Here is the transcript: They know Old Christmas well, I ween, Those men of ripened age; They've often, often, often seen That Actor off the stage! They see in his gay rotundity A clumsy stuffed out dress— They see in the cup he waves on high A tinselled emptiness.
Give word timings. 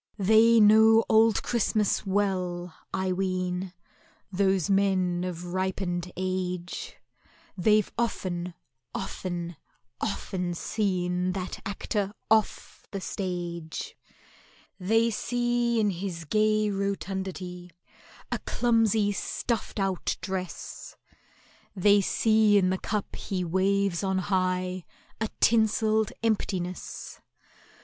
They 0.17 0.59
know 0.59 1.05
Old 1.09 1.43
Christmas 1.43 2.07
well, 2.07 2.73
I 2.91 3.11
ween, 3.11 3.71
Those 4.31 4.67
men 4.67 5.23
of 5.23 5.53
ripened 5.53 6.11
age; 6.17 6.97
They've 7.55 7.91
often, 7.99 8.55
often, 8.95 9.57
often 10.01 10.55
seen 10.55 11.33
That 11.33 11.59
Actor 11.67 12.15
off 12.31 12.87
the 12.89 12.99
stage! 12.99 13.95
They 14.79 15.11
see 15.11 15.79
in 15.79 15.91
his 15.91 16.25
gay 16.25 16.71
rotundity 16.71 17.69
A 18.31 18.39
clumsy 18.39 19.11
stuffed 19.11 19.79
out 19.79 20.17
dress— 20.19 20.95
They 21.75 22.01
see 22.01 22.57
in 22.57 22.71
the 22.71 22.79
cup 22.79 23.15
he 23.15 23.43
waves 23.45 24.03
on 24.03 24.17
high 24.17 24.83
A 25.19 25.29
tinselled 25.41 26.11
emptiness. 26.23 27.21